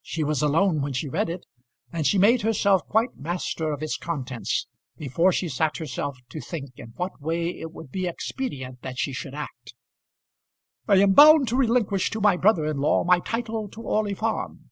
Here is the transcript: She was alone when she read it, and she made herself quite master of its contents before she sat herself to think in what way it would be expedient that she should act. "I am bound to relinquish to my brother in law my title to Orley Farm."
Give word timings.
She 0.00 0.24
was 0.24 0.40
alone 0.40 0.80
when 0.80 0.94
she 0.94 1.10
read 1.10 1.28
it, 1.28 1.44
and 1.92 2.06
she 2.06 2.16
made 2.16 2.40
herself 2.40 2.86
quite 2.88 3.18
master 3.18 3.70
of 3.70 3.82
its 3.82 3.98
contents 3.98 4.66
before 4.96 5.30
she 5.30 5.50
sat 5.50 5.76
herself 5.76 6.16
to 6.30 6.40
think 6.40 6.70
in 6.78 6.94
what 6.96 7.20
way 7.20 7.50
it 7.50 7.72
would 7.72 7.90
be 7.90 8.06
expedient 8.06 8.80
that 8.80 8.98
she 8.98 9.12
should 9.12 9.34
act. 9.34 9.74
"I 10.88 10.94
am 11.00 11.12
bound 11.12 11.48
to 11.48 11.56
relinquish 11.56 12.08
to 12.12 12.20
my 12.22 12.38
brother 12.38 12.64
in 12.64 12.78
law 12.78 13.04
my 13.04 13.20
title 13.20 13.68
to 13.68 13.82
Orley 13.82 14.14
Farm." 14.14 14.70